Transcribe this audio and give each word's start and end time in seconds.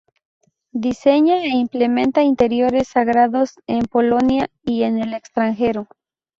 Diseña 0.85 1.35
e 1.49 1.51
implementa 1.65 2.23
interiores 2.31 2.87
sagrados 2.87 3.49
en 3.67 3.83
Polonia 3.85 4.49
y 4.65 4.81
en 4.81 4.97
el 4.97 5.13
extranjero. 5.13 5.87